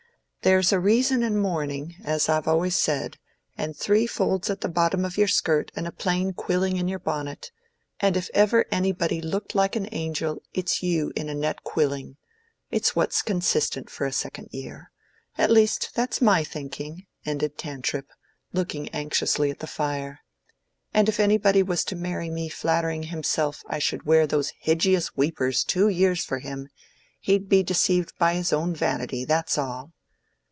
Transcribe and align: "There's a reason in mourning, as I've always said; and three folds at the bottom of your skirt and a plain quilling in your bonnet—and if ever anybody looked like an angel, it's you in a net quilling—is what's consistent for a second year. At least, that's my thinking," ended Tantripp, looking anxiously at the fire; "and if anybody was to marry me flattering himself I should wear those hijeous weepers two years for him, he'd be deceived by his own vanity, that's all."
"There's 0.43 0.71
a 0.73 0.79
reason 0.79 1.21
in 1.21 1.37
mourning, 1.37 1.97
as 2.03 2.27
I've 2.27 2.47
always 2.47 2.75
said; 2.75 3.19
and 3.59 3.77
three 3.77 4.07
folds 4.07 4.49
at 4.49 4.61
the 4.61 4.69
bottom 4.69 5.05
of 5.05 5.15
your 5.15 5.27
skirt 5.27 5.71
and 5.75 5.85
a 5.85 5.91
plain 5.91 6.33
quilling 6.33 6.77
in 6.77 6.87
your 6.87 6.97
bonnet—and 6.97 8.17
if 8.17 8.27
ever 8.33 8.65
anybody 8.71 9.21
looked 9.21 9.53
like 9.53 9.75
an 9.75 9.87
angel, 9.91 10.41
it's 10.51 10.81
you 10.81 11.13
in 11.15 11.29
a 11.29 11.35
net 11.35 11.63
quilling—is 11.63 12.95
what's 12.95 13.21
consistent 13.21 13.91
for 13.91 14.07
a 14.07 14.11
second 14.11 14.47
year. 14.49 14.91
At 15.37 15.51
least, 15.51 15.91
that's 15.93 16.21
my 16.23 16.43
thinking," 16.43 17.05
ended 17.23 17.59
Tantripp, 17.59 18.09
looking 18.51 18.89
anxiously 18.89 19.51
at 19.51 19.59
the 19.59 19.67
fire; 19.67 20.21
"and 20.91 21.07
if 21.07 21.19
anybody 21.19 21.61
was 21.61 21.83
to 21.83 21.95
marry 21.95 22.31
me 22.31 22.49
flattering 22.49 23.03
himself 23.03 23.61
I 23.67 23.77
should 23.77 24.07
wear 24.07 24.25
those 24.25 24.53
hijeous 24.65 25.15
weepers 25.15 25.63
two 25.63 25.87
years 25.87 26.25
for 26.25 26.39
him, 26.39 26.67
he'd 27.19 27.47
be 27.47 27.61
deceived 27.61 28.17
by 28.17 28.33
his 28.33 28.51
own 28.51 28.73
vanity, 28.73 29.23
that's 29.23 29.55
all." 29.59 29.93